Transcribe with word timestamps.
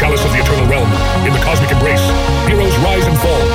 chalice 0.00 0.24
of 0.24 0.32
the 0.32 0.38
eternal 0.38 0.66
realm, 0.66 0.88
in 1.26 1.32
the 1.34 1.38
cosmic 1.40 1.70
embrace, 1.70 2.00
heroes 2.48 2.74
rise 2.78 3.04
and 3.04 3.18
fall, 3.18 3.49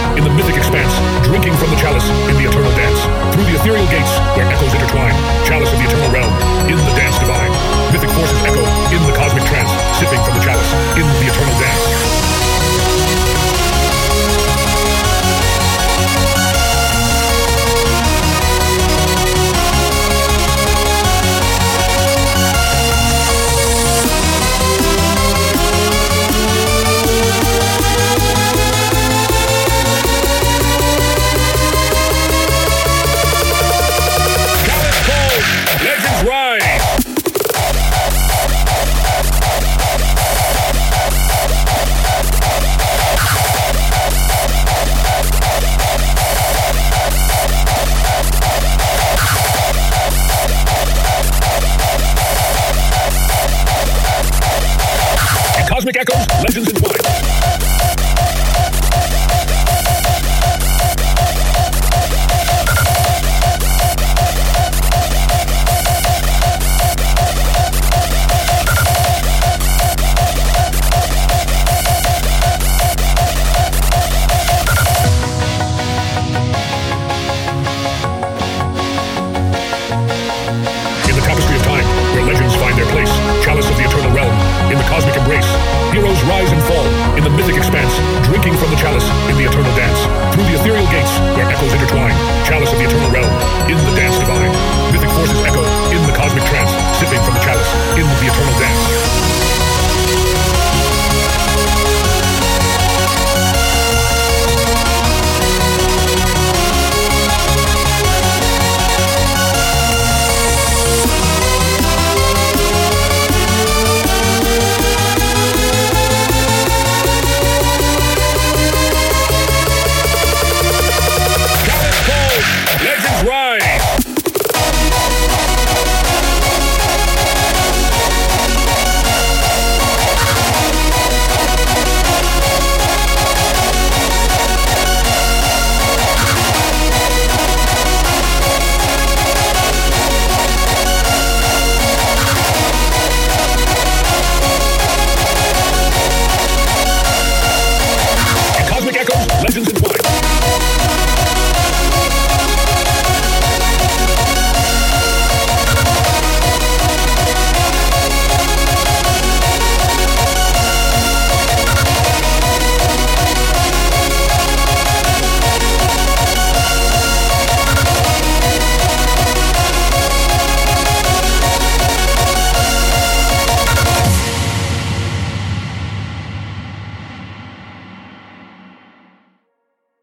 Cosmic 55.85 55.97
Echoes, 55.97 56.27
Legends 56.43 56.69
in 56.71 56.75
flight. 56.77 57.34